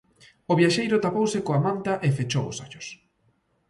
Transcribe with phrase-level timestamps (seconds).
[0.51, 2.87] O viaxeiro tapouse coa manta e fechou os ollos.